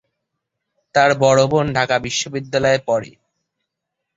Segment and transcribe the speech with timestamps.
[0.95, 3.11] তার বড় বোন ঢাকা বিশ্ববিদ্যালয়ে পড়ে।